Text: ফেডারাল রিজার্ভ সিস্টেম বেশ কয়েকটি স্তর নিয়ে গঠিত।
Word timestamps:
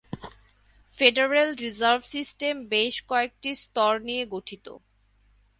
ফেডারাল 0.93 1.49
রিজার্ভ 1.63 2.01
সিস্টেম 2.13 2.55
বেশ 2.69 2.95
কয়েকটি 3.09 3.51
স্তর 3.55 3.93
নিয়ে 3.99 4.23
গঠিত। 4.25 4.65